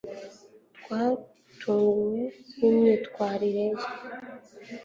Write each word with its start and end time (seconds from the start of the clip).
twatunguwe 0.79 2.21
nimyitwarire 2.57 3.63
ye 3.75 3.85